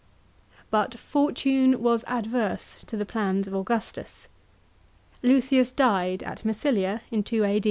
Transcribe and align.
But 0.71 0.97
fortune 0.97 1.79
was 1.79 2.03
adverse 2.07 2.77
to 2.87 2.97
the 2.97 3.05
plans 3.05 3.45
of 3.47 3.53
Augustus. 3.53 4.27
Lucius 5.21 5.71
died 5.71 6.23
at 6.23 6.43
Massilia 6.43 7.01
in 7.11 7.21
2 7.21 7.43
A. 7.45 7.59